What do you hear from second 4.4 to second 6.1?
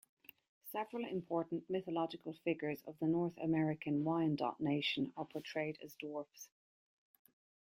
nation are portrayed as